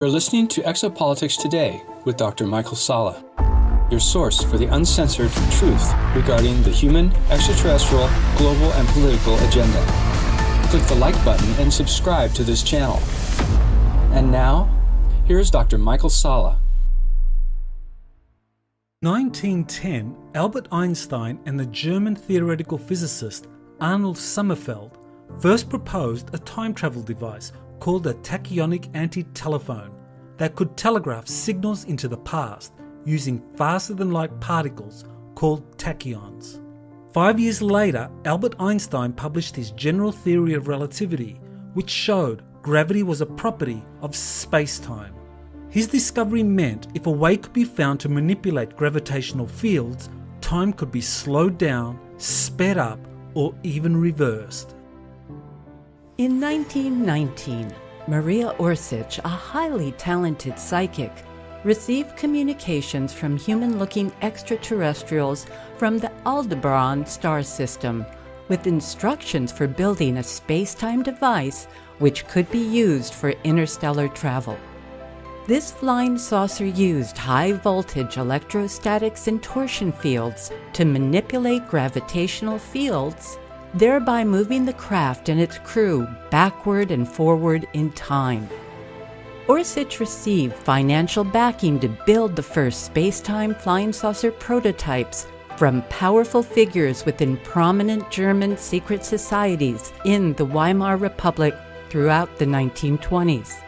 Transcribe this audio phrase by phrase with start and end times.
[0.00, 2.46] You're listening to Exopolitics Today with Dr.
[2.46, 3.20] Michael Salla,
[3.90, 9.84] your source for the uncensored truth regarding the human, extraterrestrial, global, and political agenda.
[10.70, 13.00] Click the like button and subscribe to this channel.
[14.12, 14.72] And now,
[15.24, 15.78] here's Dr.
[15.78, 16.60] Michael Salla.
[19.00, 23.48] 1910, Albert Einstein and the German theoretical physicist
[23.80, 24.92] Arnold Sommerfeld
[25.40, 27.50] first proposed a time travel device
[27.80, 29.92] called a tachyonic anti-telephone
[30.36, 32.72] that could telegraph signals into the past
[33.04, 35.04] using faster than light particles
[35.34, 36.62] called tachyons.
[37.12, 41.40] Five years later, Albert Einstein published his general theory of relativity,
[41.74, 45.14] which showed gravity was a property of space-time.
[45.70, 50.10] His discovery meant if a way could be found to manipulate gravitational fields,
[50.40, 52.98] time could be slowed down, sped up,
[53.34, 54.74] or even reversed.
[56.18, 57.72] In 1919,
[58.08, 61.12] Maria Orsic, a highly talented psychic,
[61.62, 68.04] received communications from human looking extraterrestrials from the Aldebaran star system
[68.48, 71.68] with instructions for building a space time device
[72.00, 74.58] which could be used for interstellar travel.
[75.46, 83.38] This flying saucer used high voltage electrostatics and torsion fields to manipulate gravitational fields
[83.74, 88.48] thereby moving the craft and its crew backward and forward in time.
[89.46, 97.04] Orsic received financial backing to build the first space-time flying saucer prototypes from powerful figures
[97.04, 101.54] within prominent German secret societies in the Weimar Republic
[101.88, 103.60] throughout the 1920s.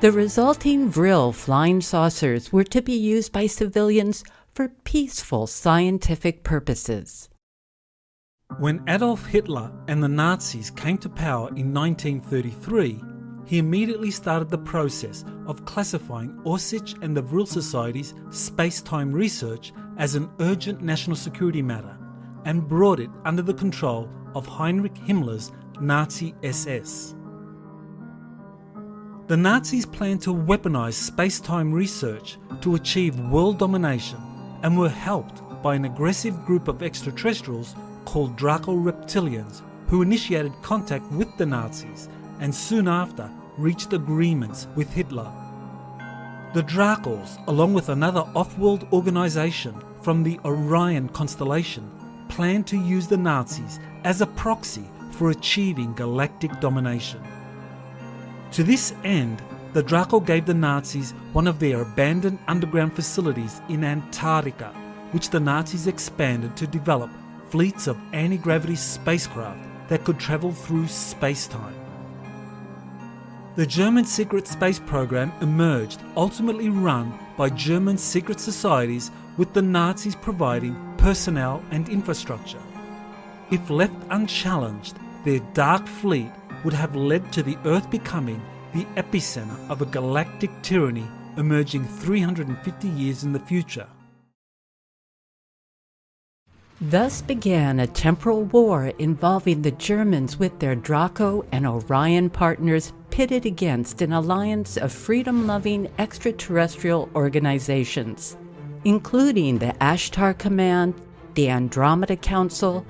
[0.00, 7.28] The resulting Vril flying saucers were to be used by civilians for peaceful scientific purposes.
[8.56, 13.00] When Adolf Hitler and the Nazis came to power in 1933,
[13.44, 19.72] he immediately started the process of classifying Orsic and the Vril Society's space time research
[19.96, 21.96] as an urgent national security matter
[22.46, 27.14] and brought it under the control of Heinrich Himmler's Nazi SS.
[29.28, 34.18] The Nazis planned to weaponize space time research to achieve world domination
[34.64, 37.76] and were helped by an aggressive group of extraterrestrials
[38.08, 42.08] called Draco Reptilians, who initiated contact with the Nazis
[42.40, 45.30] and soon after reached agreements with Hitler.
[46.54, 51.90] The Dracos, along with another off world organization from the Orion constellation,
[52.30, 57.20] planned to use the Nazis as a proxy for achieving galactic domination.
[58.52, 59.42] To this end,
[59.74, 64.70] the Draco gave the Nazis one of their abandoned underground facilities in Antarctica,
[65.12, 67.10] which the Nazis expanded to develop
[67.50, 71.74] fleets of anti gravity spacecraft that could travel through space time.
[73.56, 80.14] The German secret space program emerged, ultimately run by German secret societies, with the Nazis
[80.14, 82.60] providing personnel and infrastructure.
[83.50, 86.30] If left unchallenged, their dark fleet
[86.64, 88.42] would have led to the Earth becoming
[88.74, 91.06] the epicenter of a galactic tyranny
[91.36, 93.86] emerging 350 years in the future.
[96.80, 103.44] Thus began a temporal war involving the Germans with their Draco and Orion partners pitted
[103.44, 108.36] against an alliance of freedom loving extraterrestrial organizations,
[108.84, 110.94] including the Ashtar Command,
[111.34, 112.86] the Andromeda Council,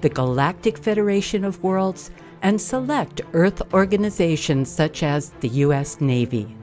[0.00, 2.10] the Galactic Federation of Worlds,
[2.42, 6.00] and select Earth organizations such as the U.S.
[6.00, 6.57] Navy.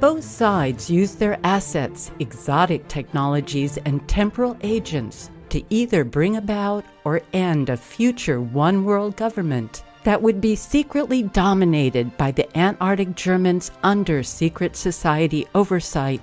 [0.00, 7.22] Both sides use their assets, exotic technologies, and temporal agents to either bring about or
[7.32, 13.70] end a future one world government that would be secretly dominated by the Antarctic Germans
[13.82, 16.20] under secret society oversight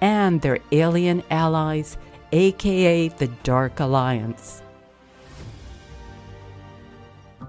[0.00, 1.98] and their alien allies,
[2.32, 4.62] aka the Dark Alliance.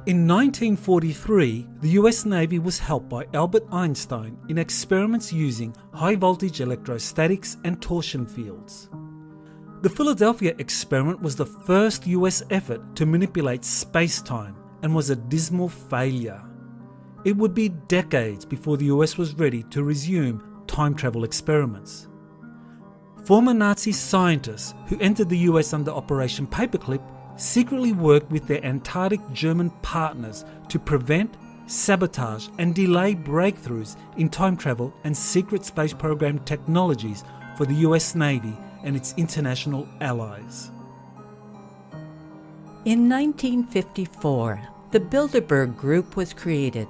[0.07, 6.59] In 1943, the US Navy was helped by Albert Einstein in experiments using high voltage
[6.59, 8.89] electrostatics and torsion fields.
[9.83, 15.15] The Philadelphia experiment was the first US effort to manipulate space time and was a
[15.15, 16.41] dismal failure.
[17.23, 22.07] It would be decades before the US was ready to resume time travel experiments.
[23.25, 27.03] Former Nazi scientists who entered the US under Operation Paperclip
[27.35, 31.35] secretly worked with their Antarctic German partners to prevent,
[31.67, 37.23] sabotage, and delay breakthroughs in time travel and secret space program technologies
[37.57, 40.71] for the US Navy and its international allies.
[42.85, 44.59] In 1954,
[44.91, 46.87] the Bilderberg Group was created.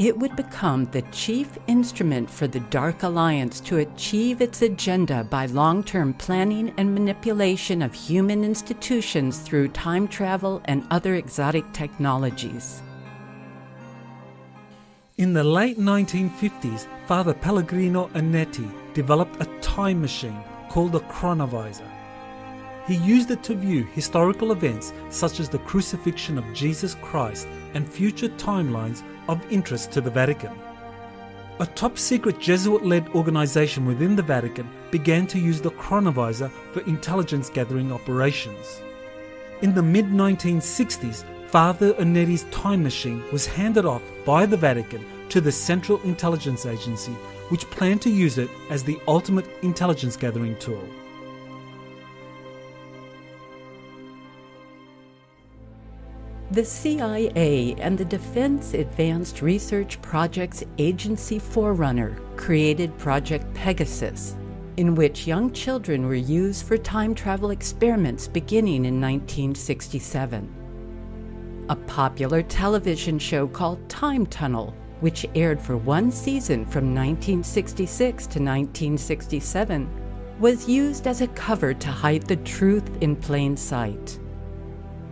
[0.00, 5.44] It would become the chief instrument for the Dark Alliance to achieve its agenda by
[5.44, 12.80] long term planning and manipulation of human institutions through time travel and other exotic technologies.
[15.18, 21.99] In the late 1950s, Father Pellegrino Ernetti developed a time machine called the Chronovisor.
[22.86, 27.88] He used it to view historical events such as the crucifixion of Jesus Christ and
[27.88, 30.52] future timelines of interest to the Vatican.
[31.60, 36.80] A top secret Jesuit led organization within the Vatican began to use the chronovisor for
[36.80, 38.80] intelligence gathering operations.
[39.60, 45.40] In the mid 1960s, Father Ernetti's time machine was handed off by the Vatican to
[45.40, 47.12] the Central Intelligence Agency,
[47.50, 50.88] which planned to use it as the ultimate intelligence gathering tool.
[56.52, 64.34] The CIA and the Defense Advanced Research Projects Agency Forerunner created Project Pegasus,
[64.76, 70.52] in which young children were used for time travel experiments beginning in 1967.
[71.68, 78.40] A popular television show called Time Tunnel, which aired for one season from 1966 to
[78.40, 79.88] 1967,
[80.40, 84.18] was used as a cover to hide the truth in plain sight.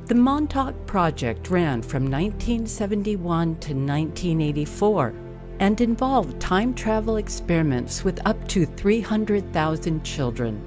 [0.08, 5.12] The Montauk Project ran from 1971 to 1984
[5.58, 10.62] and involved time travel experiments with up to 300,000 children.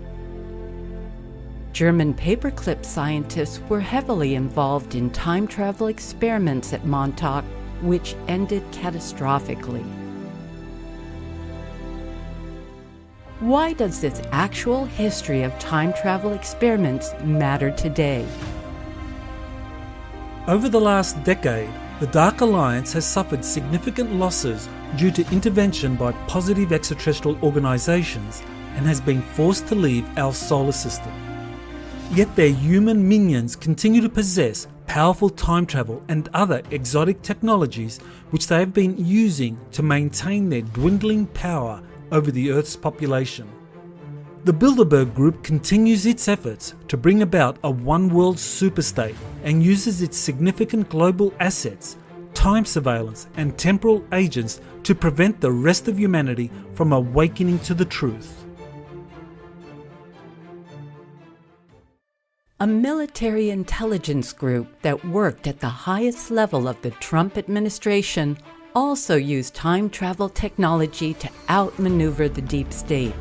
[1.73, 7.43] German paperclip scientists were heavily involved in time travel experiments at Montauk,
[7.81, 9.83] which ended catastrophically.
[13.39, 18.27] Why does this actual history of time travel experiments matter today?
[20.47, 24.67] Over the last decade, the Dark Alliance has suffered significant losses
[24.97, 28.41] due to intervention by positive extraterrestrial organizations
[28.75, 31.11] and has been forced to leave our solar system.
[32.11, 37.99] Yet their human minions continue to possess powerful time travel and other exotic technologies
[38.31, 43.47] which they have been using to maintain their dwindling power over the Earth's population.
[44.43, 50.01] The Bilderberg Group continues its efforts to bring about a one world superstate and uses
[50.01, 51.95] its significant global assets,
[52.33, 57.85] time surveillance, and temporal agents to prevent the rest of humanity from awakening to the
[57.85, 58.43] truth.
[62.59, 68.39] A military intelligence group that worked at the highest level of the Trump administration
[68.73, 73.13] also used time travel technology to outmaneuver the deep state.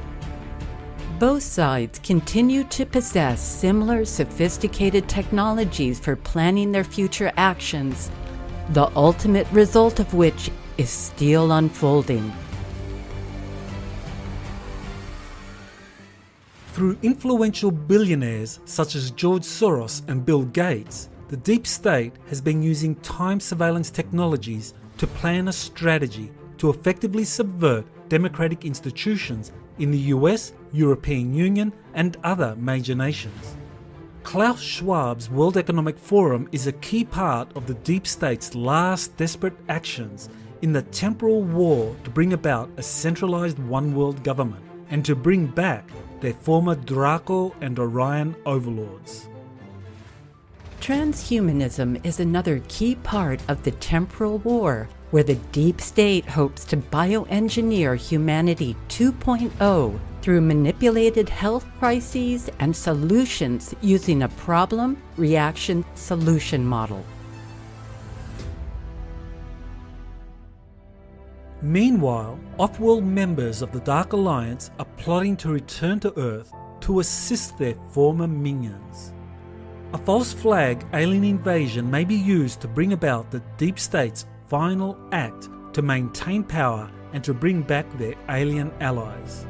[1.20, 8.10] Both sides continue to possess similar sophisticated technologies for planning their future actions,
[8.70, 12.32] the ultimate result of which is still unfolding.
[16.72, 22.62] Through influential billionaires such as George Soros and Bill Gates, the deep state has been
[22.62, 30.14] using time surveillance technologies to plan a strategy to effectively subvert democratic institutions in the
[30.16, 33.56] US, European Union, and other major nations.
[34.22, 39.56] Klaus Schwab's World Economic Forum is a key part of the deep state's last desperate
[39.68, 40.28] actions
[40.62, 45.46] in the temporal war to bring about a centralized one world government and to bring
[45.46, 45.88] back
[46.20, 49.28] their former Draco and Orion overlords.
[50.80, 56.76] Transhumanism is another key part of the temporal war where the deep state hopes to
[56.76, 67.04] bioengineer humanity 2.0 through manipulated health crises and solutions using a problem reaction solution model.
[71.62, 77.58] Meanwhile, off-world members of the Dark Alliance are plotting to return to Earth to assist
[77.58, 79.12] their former minions.
[79.92, 84.98] A false flag alien invasion may be used to bring about the Deep State's final
[85.12, 89.46] act to maintain power and to bring back their alien allies.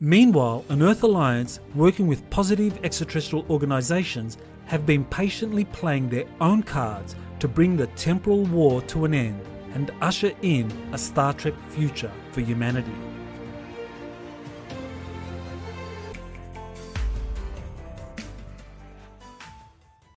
[0.00, 6.64] Meanwhile, an Earth Alliance working with positive extraterrestrial organisations have been patiently playing their own
[6.64, 9.40] cards to bring the temporal war to an end
[9.74, 12.94] and usher in a Star Trek future for humanity.